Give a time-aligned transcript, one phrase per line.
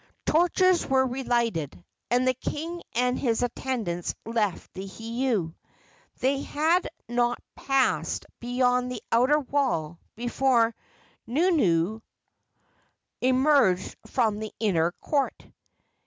[0.25, 5.53] Torches were relighted, and the king and his attendants left the heiau.
[6.21, 10.73] They had not passed beyond the outer wall before
[11.27, 11.99] Nunu
[13.21, 15.39] emerged from the inner court.